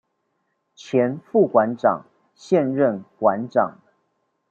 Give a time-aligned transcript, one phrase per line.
[0.73, 2.03] 前副館長、
[2.33, 3.75] 現任館長